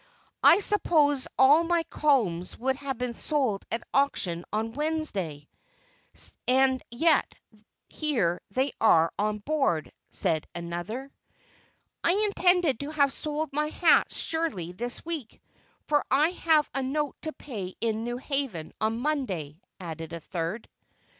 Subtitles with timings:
[0.41, 5.47] "I supposed all my combs would have been sold at auction on Wednesday,
[6.47, 7.35] and yet
[7.87, 11.11] here they are on board," said another.
[12.03, 15.39] "I intended to have sold my hats surely this week,
[15.87, 20.67] for I have a note to pay in New Haven on Monday," added a third.